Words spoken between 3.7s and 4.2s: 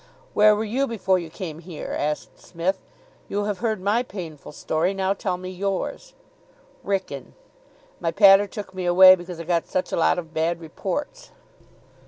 my